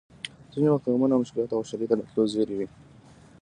ځینې 0.53 0.67
وخت 0.69 0.85
غمونه 0.91 1.13
او 1.15 1.21
مشکلات 1.23 1.47
د 1.49 1.53
خوشحالۍ 1.59 1.85
د 1.87 1.91
راتلو 1.97 2.31
زېری 2.33 2.55
وي! 2.57 2.67